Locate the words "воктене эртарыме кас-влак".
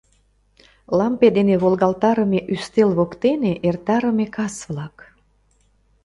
2.97-4.95